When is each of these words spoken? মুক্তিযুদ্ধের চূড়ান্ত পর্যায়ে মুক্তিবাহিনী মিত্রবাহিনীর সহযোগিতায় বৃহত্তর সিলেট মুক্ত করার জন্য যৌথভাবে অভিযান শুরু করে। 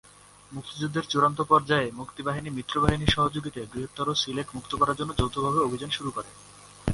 মুক্তিযুদ্ধের 0.51 1.05
চূড়ান্ত 1.07 1.39
পর্যায়ে 1.41 1.87
মুক্তিবাহিনী 1.91 2.49
মিত্রবাহিনীর 2.49 3.13
সহযোগিতায় 3.15 3.69
বৃহত্তর 3.71 4.07
সিলেট 4.15 4.47
মুক্ত 4.55 4.71
করার 4.75 4.95
জন্য 4.95 5.11
যৌথভাবে 5.17 5.59
অভিযান 5.59 5.89
শুরু 5.89 6.09
করে। 6.11 6.29